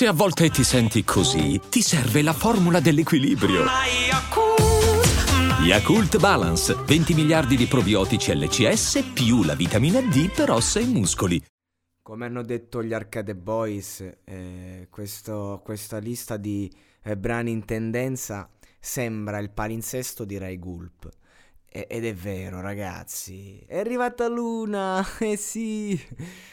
Se 0.00 0.06
a 0.06 0.14
volte 0.14 0.48
ti 0.48 0.64
senti 0.64 1.04
così, 1.04 1.60
ti 1.68 1.82
serve 1.82 2.22
la 2.22 2.32
formula 2.32 2.80
dell'equilibrio. 2.80 3.66
Yakult 5.62 6.18
Balance, 6.18 6.74
20 6.74 7.12
miliardi 7.12 7.54
di 7.54 7.66
probiotici 7.66 8.34
LCS 8.34 9.10
più 9.12 9.42
la 9.42 9.54
vitamina 9.54 10.00
D 10.00 10.32
per 10.34 10.52
ossa 10.52 10.80
e 10.80 10.86
muscoli. 10.86 11.44
Come 12.00 12.24
hanno 12.24 12.42
detto 12.42 12.82
gli 12.82 12.94
Arcade 12.94 13.34
Boys, 13.36 14.00
eh, 14.24 14.86
questo, 14.88 15.60
questa 15.62 15.98
lista 15.98 16.38
di 16.38 16.72
eh, 17.02 17.18
brani 17.18 17.50
in 17.50 17.66
tendenza 17.66 18.48
sembra 18.78 19.36
il 19.36 19.50
palinsesto 19.50 20.24
di 20.24 20.38
Rai 20.38 20.58
Gulp. 20.58 21.10
Ed 21.72 22.04
è 22.04 22.12
vero, 22.12 22.60
ragazzi. 22.60 23.60
È 23.64 23.78
arrivata 23.78 24.26
Luna, 24.26 25.06
eh 25.20 25.36
sì. 25.36 25.98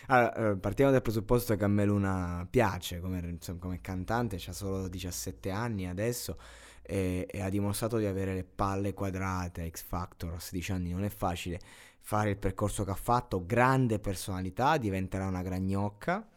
Allora, 0.08 0.52
eh, 0.52 0.58
partiamo 0.58 0.92
dal 0.92 1.02
presupposto 1.02 1.56
che 1.56 1.64
a 1.64 1.68
me 1.68 1.86
Luna 1.86 2.48
piace 2.48 3.00
come, 3.00 3.40
come 3.58 3.82
cantante, 3.82 4.36
ha 4.36 4.54
solo 4.54 4.88
17 4.88 5.50
anni 5.50 5.88
adesso 5.88 6.38
e, 6.84 7.26
e, 7.28 7.42
ha 7.42 7.50
dimostrato 7.50 7.98
di 7.98 8.06
avere 8.06 8.36
le 8.36 8.44
palle 8.44 8.94
quadrate 8.94 9.68
X 9.68 9.84
Factor 9.86 10.34
a 10.36 10.40
16 10.40 10.72
anni. 10.74 10.92
Non 10.92 11.04
è 11.04 11.10
facile 11.10 11.60
fare 12.00 12.30
il 12.30 12.38
percorso 12.38 12.84
che 12.84 12.92
ha 12.92 12.96
fatto. 12.96 13.44
Grande 13.44 13.98
personalità, 13.98 14.78
diventerà 14.78 15.26
una 15.26 15.42
gragnocca 15.42 16.30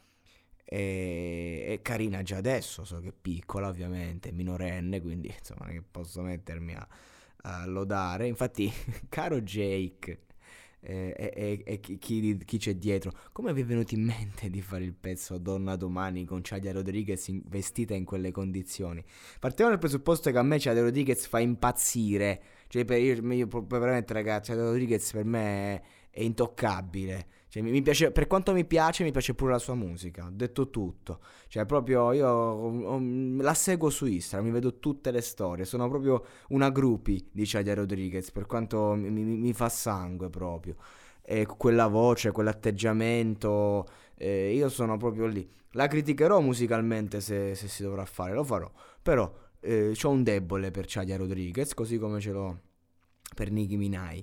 e, 0.65 1.65
e 1.68 1.82
carina 1.82 2.23
già 2.23 2.38
adesso, 2.38 2.84
so 2.84 2.98
che 3.01 3.09
è 3.09 3.12
piccola 3.12 3.68
ovviamente, 3.68 4.32
minorenne, 4.32 5.02
quindi 5.02 5.28
insomma 5.37 5.66
non 5.66 5.70
è 5.70 5.73
che 5.74 5.82
posso 5.82 6.23
mettermi 6.23 6.74
a, 6.74 6.88
a 7.42 7.66
lodare. 7.66 8.26
Infatti, 8.26 8.72
caro 9.08 9.40
Jake, 9.40 10.26
e, 10.82 11.14
e, 11.16 11.62
e 11.64 11.80
chi, 11.80 12.38
chi, 12.44 12.58
c'è 12.58 12.74
dietro. 12.74 13.12
Come 13.32 13.52
vi 13.52 13.60
è 13.60 13.64
venuto 13.64 13.94
in 13.94 14.04
mente 14.04 14.48
di 14.48 14.62
fare 14.62 14.84
il 14.84 14.94
pezzo 14.94 15.38
Donna 15.38 15.76
Domani 15.76 16.24
con 16.24 16.42
Ciadia 16.42 16.72
Rodriguez 16.72 17.28
in, 17.28 17.42
vestita 17.46 17.95
in 17.95 18.04
quelle 18.04 18.30
condizioni? 18.30 19.04
Partiamo 19.38 19.70
dal 19.70 19.80
presupposto 19.80 20.30
che 20.30 20.38
a 20.38 20.42
me 20.42 20.59
Ciadia 20.59 20.82
Rodriguez 20.82 21.26
fa 21.26 21.38
impazzire. 21.38 22.42
Cioè, 22.68 22.84
per, 22.84 23.00
io, 23.00 23.32
io 23.32 23.48
veramente, 23.66 24.12
ragazzi, 24.12 24.50
Ciadia 24.50 24.65
Rodriguez 24.65 25.12
per 25.12 25.24
me 25.24 25.74
è, 25.74 25.82
è 26.10 26.22
intoccabile. 26.22 27.26
Cioè, 27.51 27.62
mi, 27.62 27.82
piace, 27.82 28.12
per 28.12 28.29
quanto 28.29 28.52
mi 28.52 28.65
piace, 28.65 29.02
mi 29.02 29.10
piace 29.10 29.34
pure 29.34 29.51
la 29.51 29.59
sua 29.59 29.74
musica. 29.74 30.24
Ho 30.24 30.30
detto 30.30 30.70
tutto. 30.70 31.18
Cioè, 31.48 31.66
proprio 31.66 32.12
io 32.12 32.29
ho, 32.29 32.95
ho, 32.95 33.01
la 33.40 33.54
seguo 33.54 33.90
su 33.90 34.06
Instagram, 34.06 34.46
mi 34.46 34.54
vedo 34.54 34.79
tutte 34.79 35.10
le 35.10 35.20
storie. 35.20 35.65
Sono 35.65 35.88
proprio 35.88 36.24
una 36.51 36.71
groupie 36.71 37.24
di 37.32 37.43
Chadia 37.45 37.74
Rodriguez, 37.74 38.30
per 38.30 38.46
quanto 38.46 38.95
mi, 38.95 39.10
mi, 39.10 39.24
mi 39.24 39.52
fa 39.52 39.68
sangue 39.68 40.30
proprio. 40.30 40.76
E 41.23 41.45
quella 41.45 41.88
voce, 41.88 42.30
quell'atteggiamento, 42.30 43.84
eh, 44.15 44.54
io 44.54 44.68
sono 44.68 44.96
proprio 44.96 45.26
lì. 45.26 45.48
La 45.73 45.88
criticherò 45.88 46.40
musicalmente 46.40 47.21
se, 47.21 47.56
se 47.56 47.66
si 47.66 47.82
dovrà 47.82 48.04
fare, 48.04 48.32
lo 48.32 48.45
farò. 48.45 48.71
Però 49.02 49.28
eh, 49.59 49.93
ho 50.01 50.09
un 50.09 50.23
debole 50.23 50.71
per 50.71 50.84
Chadia 50.87 51.16
Rodriguez, 51.16 51.74
così 51.74 51.98
come 51.98 52.21
ce 52.21 52.30
l'ho 52.30 52.60
per 53.34 53.51
Nicki 53.51 53.76
Minaj. 53.76 54.23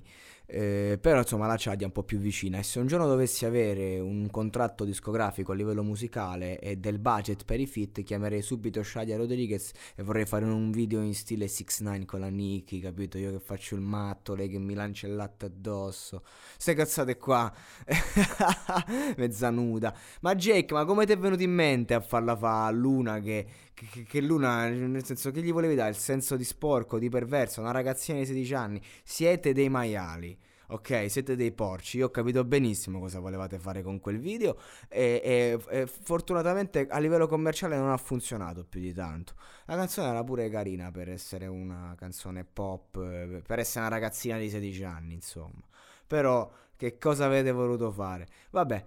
Eh, 0.50 0.98
però 0.98 1.18
insomma 1.18 1.46
la 1.46 1.56
Chadia 1.58 1.82
è 1.82 1.84
un 1.84 1.92
po' 1.92 2.04
più 2.04 2.16
vicina. 2.18 2.56
E 2.58 2.62
se 2.62 2.78
un 2.78 2.86
giorno 2.86 3.06
dovessi 3.06 3.44
avere 3.44 3.98
un 3.98 4.30
contratto 4.30 4.84
discografico 4.84 5.52
a 5.52 5.54
livello 5.54 5.82
musicale 5.82 6.58
e 6.58 6.76
del 6.76 6.98
budget 6.98 7.44
per 7.44 7.60
i 7.60 7.66
fit 7.66 8.02
chiamerei 8.02 8.40
subito 8.40 8.82
Shadia 8.82 9.18
Rodriguez 9.18 9.72
e 9.94 10.02
vorrei 10.02 10.24
fare 10.24 10.46
un 10.46 10.70
video 10.70 11.02
in 11.02 11.14
stile 11.14 11.48
6 11.48 11.66
9 11.80 12.04
con 12.06 12.20
la 12.20 12.28
Nicki 12.28 12.80
capito? 12.80 13.18
Io 13.18 13.30
che 13.32 13.40
faccio 13.40 13.74
il 13.74 13.82
matto 13.82 14.34
lei 14.34 14.48
che 14.48 14.58
mi 14.58 14.72
lancia 14.72 15.06
il 15.06 15.16
latte 15.16 15.46
addosso. 15.46 16.22
Ste 16.56 16.72
cazzate 16.72 17.18
qua. 17.18 17.52
Mezza 19.18 19.50
nuda. 19.50 19.94
Ma 20.22 20.34
Jake 20.34 20.72
ma 20.72 20.86
come 20.86 21.04
ti 21.04 21.12
è 21.12 21.18
venuto 21.18 21.42
in 21.42 21.52
mente 21.52 21.92
a 21.92 22.00
farla 22.00 22.34
fa 22.34 22.64
a 22.64 22.70
Luna 22.70 23.20
che, 23.20 23.46
che, 23.74 24.02
che 24.02 24.20
Luna 24.22 24.66
nel 24.68 25.04
senso 25.04 25.30
che 25.30 25.42
gli 25.42 25.52
volevi 25.52 25.74
dare 25.74 25.90
il 25.90 25.96
senso 25.96 26.36
di 26.36 26.44
sporco 26.44 26.98
di 26.98 27.10
perverso? 27.10 27.60
Una 27.60 27.70
ragazzina 27.70 28.18
di 28.18 28.24
16 28.24 28.54
anni. 28.54 28.82
Siete 29.04 29.52
dei 29.52 29.68
maiali 29.68 30.37
ok, 30.70 31.10
siete 31.10 31.34
dei 31.36 31.52
porci, 31.52 31.98
io 31.98 32.06
ho 32.06 32.10
capito 32.10 32.44
benissimo 32.44 32.98
cosa 32.98 33.20
volevate 33.20 33.58
fare 33.58 33.82
con 33.82 34.00
quel 34.00 34.18
video 34.18 34.58
e, 34.88 35.20
e, 35.24 35.58
e, 35.70 35.86
fortunatamente 35.86 36.86
a 36.88 36.98
livello 36.98 37.26
commerciale 37.26 37.76
non 37.76 37.90
ha 37.90 37.96
funzionato 37.96 38.64
più 38.64 38.80
di 38.80 38.92
tanto. 38.92 39.34
La 39.66 39.76
canzone 39.76 40.08
era 40.08 40.22
pure 40.24 40.48
carina 40.50 40.90
per 40.90 41.08
essere 41.08 41.46
una 41.46 41.94
canzone 41.96 42.44
pop, 42.44 42.96
eh, 42.96 43.42
per 43.46 43.58
essere 43.60 43.86
una 43.86 43.94
ragazzina 43.94 44.36
di 44.38 44.50
16 44.50 44.84
anni, 44.84 45.14
insomma. 45.14 45.62
Però 46.06 46.50
che 46.76 46.98
cosa 46.98 47.26
avete 47.26 47.50
voluto 47.52 47.90
fare? 47.90 48.26
Vabbè. 48.50 48.84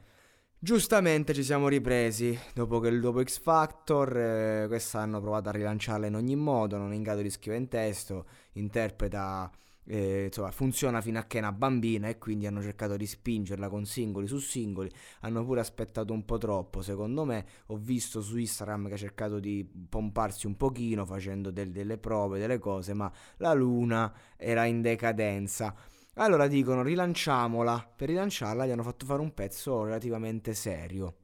Giustamente 0.63 1.33
ci 1.33 1.43
siamo 1.43 1.67
ripresi 1.67 2.37
dopo 2.53 2.79
che 2.79 2.91
dopo 2.99 3.23
X 3.23 3.39
Factor, 3.39 4.15
eh, 4.15 4.65
quest'anno 4.67 5.17
ho 5.17 5.19
provato 5.19 5.49
a 5.49 5.51
rilanciarla 5.53 6.05
in 6.05 6.13
ogni 6.13 6.35
modo, 6.35 6.77
non 6.77 6.91
è 6.91 6.95
in 6.95 7.01
grado 7.01 7.23
di 7.23 7.31
scrivere 7.31 7.63
in 7.63 7.67
testo, 7.67 8.27
interpreta 8.53 9.49
eh, 9.85 10.25
insomma, 10.25 10.51
funziona 10.51 11.01
fino 11.01 11.19
a 11.19 11.23
che 11.23 11.37
è 11.37 11.41
una 11.41 11.51
bambina 11.51 12.07
e 12.07 12.17
quindi 12.17 12.45
hanno 12.47 12.61
cercato 12.61 12.97
di 12.97 13.05
spingerla 13.05 13.69
con 13.69 13.85
singoli 13.85 14.27
su 14.27 14.37
singoli, 14.39 14.89
hanno 15.21 15.43
pure 15.45 15.59
aspettato 15.59 16.13
un 16.13 16.25
po' 16.25 16.37
troppo 16.37 16.81
secondo 16.81 17.25
me, 17.25 17.45
ho 17.67 17.77
visto 17.77 18.21
su 18.21 18.37
Instagram 18.37 18.87
che 18.87 18.93
ha 18.93 18.97
cercato 18.97 19.39
di 19.39 19.67
pomparsi 19.89 20.47
un 20.47 20.55
pochino 20.57 21.05
facendo 21.05 21.51
del, 21.51 21.71
delle 21.71 21.97
prove, 21.97 22.39
delle 22.39 22.59
cose, 22.59 22.93
ma 22.93 23.11
la 23.37 23.53
luna 23.53 24.13
era 24.37 24.65
in 24.65 24.81
decadenza. 24.81 25.75
Allora 26.15 26.47
dicono 26.47 26.83
rilanciamola, 26.83 27.93
per 27.95 28.09
rilanciarla 28.09 28.65
gli 28.65 28.71
hanno 28.71 28.83
fatto 28.83 29.05
fare 29.05 29.21
un 29.21 29.33
pezzo 29.33 29.83
relativamente 29.83 30.53
serio. 30.53 31.15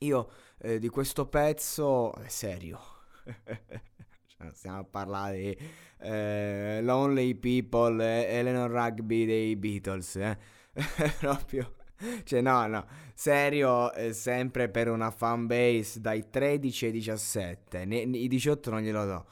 Io 0.00 0.30
eh, 0.58 0.78
di 0.78 0.88
questo 0.88 1.26
pezzo 1.26 2.14
è 2.14 2.28
serio. 2.28 2.78
Cioè, 4.38 4.50
stiamo 4.52 4.78
a 4.80 4.84
parlare 4.84 5.36
di 5.36 5.58
eh, 6.00 6.80
Lonely 6.82 7.34
People, 7.34 8.04
eh, 8.04 8.38
Eleanor 8.38 8.70
Rugby 8.70 9.24
dei 9.24 9.56
Beatles, 9.56 10.16
eh? 10.16 10.36
proprio... 11.18 11.72
Cioè, 12.24 12.42
no, 12.42 12.66
no, 12.66 12.86
serio, 13.14 13.90
eh, 13.94 14.12
sempre 14.12 14.68
per 14.68 14.90
una 14.90 15.10
fanbase 15.10 15.98
dai 16.00 16.28
13 16.28 16.86
ai 16.86 16.92
17, 16.92 17.84
ne, 17.86 17.96
i 18.00 18.28
18 18.28 18.70
non 18.70 18.80
glielo 18.80 19.04
do. 19.06 19.26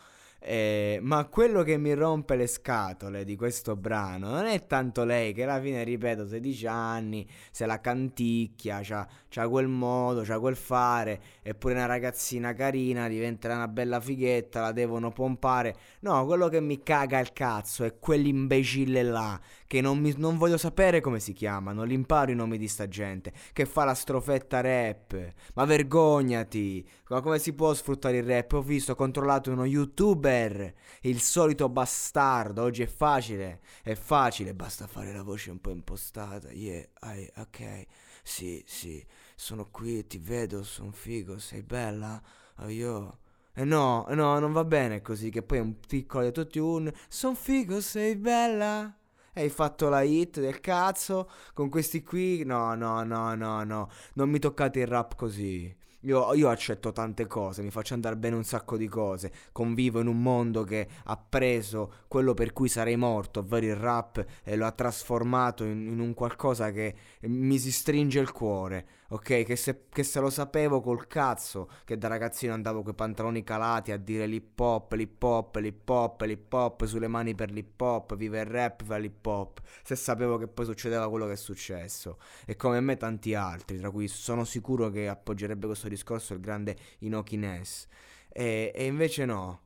Eh, 0.47 0.99
ma 1.00 1.25
quello 1.25 1.62
che 1.62 1.78
mi 1.78 1.94
rompe 1.94 2.37
le 2.37 2.47
scatole 2.47 3.25
di 3.25 3.34
questo 3.34 3.77
brano 3.77 4.28
non 4.28 4.44
è 4.44 4.66
tanto 4.66 5.03
lei, 5.03 5.32
che 5.32 5.44
alla 5.44 5.59
fine, 5.59 5.82
ripeto, 5.84 6.27
16 6.27 6.66
anni, 6.66 7.27
se 7.50 7.65
la 7.65 7.81
canticchia, 7.81 8.81
c'ha, 8.82 9.09
c'ha 9.31 9.49
quel 9.49 9.69
modo, 9.69 10.21
c'ha 10.22 10.38
quel 10.38 10.55
fare, 10.55 11.19
eppure 11.41 11.72
una 11.72 11.87
ragazzina 11.87 12.53
carina, 12.53 13.09
diventerà 13.09 13.55
una 13.55 13.69
bella 13.69 14.00
fighetta, 14.00 14.60
la 14.60 14.72
devono 14.72 15.12
pompare. 15.12 15.77
No, 16.00 16.27
quello 16.27 16.49
che 16.49 16.61
mi 16.61 16.82
caga 16.82 17.21
il 17.21 17.32
cazzo 17.32 17.82
è 17.84 17.99
quell'imbecille 17.99 19.03
là, 19.03 19.41
che 19.74 19.80
non, 19.80 19.98
mi, 19.98 20.14
non 20.18 20.38
voglio 20.38 20.56
sapere 20.56 21.00
come 21.00 21.18
si 21.18 21.32
chiamano, 21.32 21.82
li 21.82 21.94
imparo 21.94 22.30
i 22.30 22.36
nomi 22.36 22.58
di 22.58 22.68
sta 22.68 22.86
gente, 22.86 23.32
che 23.52 23.66
fa 23.66 23.82
la 23.82 23.94
strofetta 23.94 24.60
rap. 24.60 25.32
Ma 25.54 25.64
vergognati! 25.64 26.88
Ma 27.08 27.20
come 27.20 27.40
si 27.40 27.54
può 27.54 27.74
sfruttare 27.74 28.18
il 28.18 28.22
rap? 28.22 28.52
Ho 28.52 28.62
visto, 28.62 28.92
ho 28.92 28.94
controllato 28.94 29.50
uno 29.50 29.64
youtuber, 29.64 30.72
il 31.00 31.20
solito 31.20 31.68
bastardo. 31.68 32.62
Oggi 32.62 32.82
è 32.82 32.86
facile, 32.86 33.62
è 33.82 33.96
facile, 33.96 34.54
basta 34.54 34.86
fare 34.86 35.12
la 35.12 35.24
voce 35.24 35.50
un 35.50 35.60
po' 35.60 35.70
impostata. 35.70 36.52
Yeah, 36.52 36.86
I, 37.02 37.28
ok, 37.38 37.86
sì, 38.22 38.62
sì, 38.64 39.04
sono 39.34 39.70
qui, 39.72 40.06
ti 40.06 40.18
vedo, 40.18 40.62
sono 40.62 40.92
figo, 40.92 41.40
sei 41.40 41.64
bella. 41.64 42.22
Oh, 42.58 42.68
io... 42.68 43.18
Eh 43.52 43.64
no, 43.64 44.06
no, 44.10 44.38
non 44.38 44.52
va 44.52 44.64
bene 44.64 45.02
così, 45.02 45.30
che 45.30 45.42
poi 45.42 45.58
è 45.58 45.60
un 45.60 45.80
piccolo 45.80 46.26
autotune. 46.26 46.94
Son 47.08 47.34
figo, 47.34 47.80
sei 47.80 48.14
bella 48.14 48.98
hai 49.34 49.48
fatto 49.48 49.88
la 49.88 50.02
hit 50.02 50.40
del 50.40 50.60
cazzo 50.60 51.28
con 51.52 51.68
questi 51.68 52.02
qui. 52.02 52.44
No, 52.44 52.74
no, 52.74 53.02
no, 53.02 53.34
no, 53.34 53.64
no. 53.64 53.88
Non 54.14 54.30
mi 54.30 54.38
toccate 54.38 54.81
il 54.81 54.86
rap 54.86 55.14
così. 55.16 55.75
Io, 56.04 56.34
io, 56.34 56.50
accetto 56.50 56.92
tante 56.92 57.26
cose, 57.26 57.62
mi 57.62 57.70
faccio 57.70 57.94
andare 57.94 58.16
bene 58.16 58.36
un 58.36 58.44
sacco 58.44 58.76
di 58.76 58.88
cose. 58.88 59.32
Convivo 59.52 60.00
in 60.00 60.06
un 60.06 60.20
mondo 60.20 60.62
che 60.62 60.86
ha 61.04 61.16
preso 61.16 61.92
quello 62.08 62.34
per 62.34 62.52
cui 62.52 62.69
sarei 62.69 62.96
morto, 62.96 63.40
ovvero 63.40 63.64
il 63.64 63.76
rap, 63.76 64.22
e 64.42 64.56
lo 64.56 64.66
ha 64.66 64.70
trasformato 64.70 65.64
in, 65.64 65.87
in 65.88 66.00
un 66.00 66.12
qualcosa 66.12 66.70
che 66.72 66.94
mi 67.22 67.58
si 67.58 67.72
stringe 67.72 68.20
il 68.20 68.32
cuore. 68.32 68.87
Ok, 69.14 69.44
che 69.44 69.55
se, 69.55 69.84
che 69.90 70.02
se, 70.02 70.19
lo 70.19 70.28
sapevo 70.28 70.81
col 70.81 71.06
cazzo 71.06 71.70
che 71.84 71.96
da 71.96 72.08
ragazzino 72.08 72.52
andavo 72.52 72.82
con 72.82 72.94
i 72.94 72.96
pantaloni 72.96 73.44
calati 73.44 73.93
a 73.93 73.96
dire 73.96 74.26
l'hip 74.26 74.58
hop, 74.58 74.93
l'hip 74.94 75.22
hop, 75.22 75.55
l'hip 75.55 75.88
hop, 75.88 76.22
l'hip 76.22 76.52
hop, 76.52 76.84
sulle 76.84 77.06
mani 77.06 77.32
per 77.32 77.52
l'hip 77.52 77.81
hop, 77.81 78.16
vive 78.16 78.40
il 78.40 78.46
rap, 78.46 78.82
vive 78.82 78.99
l'hip 78.99 79.25
hop. 79.25 79.61
Se 79.84 79.94
sapevo 79.94 80.37
che 80.37 80.49
poi 80.49 80.64
succedeva 80.64 81.08
quello 81.08 81.26
che 81.26 81.34
è 81.34 81.37
successo. 81.37 82.19
E 82.44 82.56
come 82.56 82.81
me 82.81 82.96
tanti 82.96 83.37
altri, 83.37 83.78
tra 83.78 83.88
cui 83.93 84.08
sono 84.08 84.43
sicuro 84.43 84.90
che 84.90 85.06
appoggerebbe 85.06 85.66
questo 85.66 85.88
discorso 85.88 86.34
il 86.34 86.40
grande 86.40 86.76
Inoki 86.99 87.37
Ness. 87.37 87.87
E, 88.32 88.72
e 88.75 88.84
invece 88.84 89.25
no. 89.26 89.63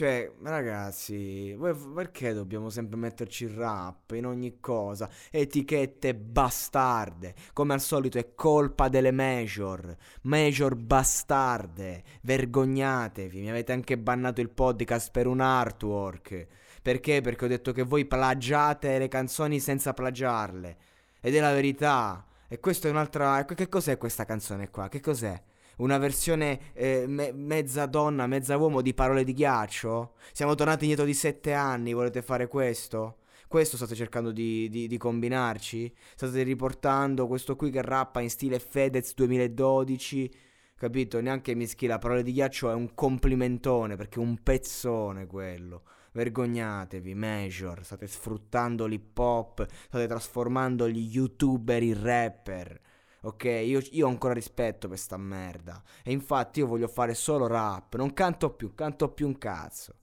Cioè, 0.00 0.32
ragazzi, 0.44 1.54
perché 1.94 2.32
dobbiamo 2.32 2.70
sempre 2.70 2.96
metterci 2.96 3.44
il 3.44 3.50
rap 3.50 4.12
in 4.12 4.24
ogni 4.24 4.58
cosa? 4.58 5.10
Etichette 5.30 6.14
bastarde. 6.14 7.34
Come 7.52 7.74
al 7.74 7.82
solito 7.82 8.16
è 8.16 8.34
colpa 8.34 8.88
delle 8.88 9.10
major. 9.10 9.94
Major 10.22 10.74
bastarde. 10.74 12.02
Vergognatevi. 12.22 13.40
Mi 13.40 13.50
avete 13.50 13.72
anche 13.72 13.98
bannato 13.98 14.40
il 14.40 14.48
podcast 14.48 15.10
per 15.10 15.26
un 15.26 15.40
artwork. 15.40 16.46
Perché? 16.80 17.20
Perché 17.20 17.44
ho 17.44 17.48
detto 17.48 17.72
che 17.72 17.82
voi 17.82 18.06
plagiate 18.06 18.96
le 18.96 19.08
canzoni 19.08 19.60
senza 19.60 19.92
plagiarle. 19.92 20.76
Ed 21.20 21.34
è 21.34 21.40
la 21.40 21.52
verità. 21.52 22.24
E 22.48 22.58
questa 22.58 22.88
è 22.88 22.90
un'altra... 22.90 23.44
Che 23.44 23.68
cos'è 23.68 23.98
questa 23.98 24.24
canzone 24.24 24.70
qua? 24.70 24.88
Che 24.88 25.00
cos'è? 25.00 25.42
Una 25.80 25.98
versione 25.98 26.72
eh, 26.72 27.04
me- 27.06 27.32
mezza 27.32 27.86
donna, 27.86 28.26
mezza 28.26 28.56
uomo 28.56 28.82
di 28.82 28.94
parole 28.94 29.24
di 29.24 29.32
ghiaccio? 29.32 30.14
Siamo 30.32 30.54
tornati 30.54 30.84
indietro 30.84 31.04
di 31.04 31.14
sette 31.14 31.52
anni, 31.52 31.92
volete 31.92 32.22
fare 32.22 32.46
questo? 32.48 33.16
Questo 33.48 33.76
state 33.76 33.96
cercando 33.96 34.30
di, 34.30 34.68
di, 34.68 34.86
di, 34.86 34.96
combinarci? 34.96 35.92
State 36.14 36.42
riportando 36.44 37.26
questo 37.26 37.56
qui 37.56 37.70
che 37.70 37.82
rappa 37.82 38.20
in 38.20 38.30
stile 38.30 38.60
Fedez 38.60 39.12
2012? 39.14 40.30
Capito? 40.76 41.20
Neanche 41.20 41.54
mischi 41.54 41.86
la 41.86 41.98
parole 41.98 42.22
di 42.22 42.32
ghiaccio 42.32 42.70
è 42.70 42.74
un 42.74 42.94
complimentone 42.94 43.96
perché 43.96 44.20
è 44.20 44.22
un 44.22 44.40
pezzone 44.42 45.26
quello. 45.26 45.82
Vergognatevi, 46.12 47.14
Major. 47.14 47.84
State 47.84 48.06
sfruttando 48.06 48.86
l'hip 48.86 49.18
hop, 49.18 49.66
state 49.88 50.06
trasformando 50.06 50.88
gli 50.88 51.08
youtuber 51.12 51.82
in 51.82 52.00
rapper. 52.00 52.80
Ok, 53.22 53.44
io, 53.44 53.80
io, 53.90 54.06
ho 54.06 54.08
ancora 54.08 54.32
rispetto 54.32 54.88
per 54.88 54.98
sta 54.98 55.16
merda. 55.16 55.82
E 56.02 56.12
infatti 56.12 56.60
io 56.60 56.66
voglio 56.66 56.88
fare 56.88 57.14
solo 57.14 57.46
rap. 57.46 57.96
Non 57.96 58.12
canto 58.14 58.50
più, 58.54 58.74
canto 58.74 59.10
più 59.10 59.26
un 59.26 59.36
cazzo. 59.38 59.94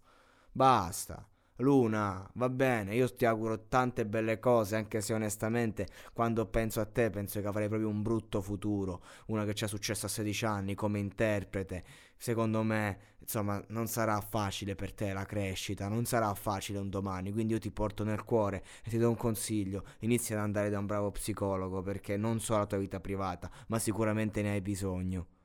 Basta. 0.52 1.28
Luna, 1.60 2.30
va 2.36 2.50
bene, 2.50 2.94
io 2.94 3.12
ti 3.16 3.26
auguro 3.26 3.68
tante 3.68 4.06
belle 4.06 4.38
cose, 4.38 4.76
anche 4.76 5.02
se 5.02 5.14
onestamente 5.14 5.88
quando 6.14 6.46
penso 6.46 6.82
a 6.82 6.86
te 6.86 7.10
penso 7.10 7.42
che 7.42 7.48
avrai 7.48 7.68
proprio 7.68 7.90
un 7.90 8.04
brutto 8.04 8.42
futuro, 8.42 9.02
una 9.28 9.44
che 9.44 9.56
ci 9.56 9.64
è 9.64 9.68
successo 9.68 10.06
a 10.06 10.10
16 10.10 10.46
anni 10.46 10.76
come 10.76 11.00
interprete. 11.00 11.84
Secondo 12.18 12.64
me, 12.64 12.98
insomma, 13.20 13.64
non 13.70 13.88
sarà 13.88 14.20
facile 14.22 14.76
per 14.76 14.94
te 14.94 15.14
la 15.14 15.26
crescita, 15.26 15.88
non 15.88 16.06
sarà 16.06 16.34
facile 16.34 16.80
un 16.80 16.90
domani, 16.90 17.32
quindi 17.32 17.54
io 17.54 17.60
ti 17.60 17.72
porto 17.72 18.04
nel 18.04 18.24
cuore 18.24 18.64
e 18.84 18.90
ti 18.90 18.98
do 18.98 19.10
un 19.10 19.16
consiglio, 19.16 19.84
inizia 20.00 20.36
ad 20.38 20.44
andare 20.44 20.70
da 20.70 20.80
un 20.80 20.86
bravo 20.86 21.12
psicologo 21.12 21.82
perché 21.82 22.18
non 22.18 22.40
so 22.40 22.58
la 22.58 22.66
tua 22.66 22.78
vita 22.80 23.00
privata, 23.00 23.50
ma 23.68 23.80
sicuramente 23.80 24.42
ne 24.42 24.52
hai 24.52 24.62
bisogno. 24.62 25.37